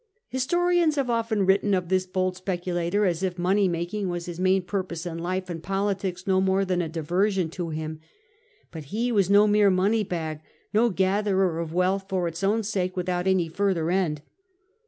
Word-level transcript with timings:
Historians 0.29 0.95
have 0.95 1.11
often 1.11 1.45
written 1.45 1.75
of 1.75 1.89
this 1.89 2.07
bold 2.07 2.35
speculator 2.35 3.05
as 3.05 3.21
if 3.21 3.37
money 3.37 3.67
making 3.67 4.09
was 4.09 4.25
his 4.25 4.39
main 4.39 4.63
purpose 4.63 5.05
in 5.05 5.19
life, 5.19 5.47
and 5.47 5.61
politics 5.61 6.25
no 6.25 6.41
more 6.41 6.65
than 6.65 6.81
a 6.81 6.89
diversion 6.89 7.51
to 7.51 7.69
him. 7.69 7.99
But 8.71 8.85
he 8.85 9.11
was 9.11 9.29
no 9.29 9.45
mere 9.45 9.69
money 9.69 10.03
bag, 10.03 10.39
no 10.73 10.89
gatherer 10.89 11.59
of 11.59 11.71
wealth 11.71 12.07
for 12.09 12.27
its 12.27 12.43
own 12.43 12.63
sake, 12.63 12.97
without 12.97 13.27
any 13.27 13.47
further 13.47 13.91
end. 13.91 14.23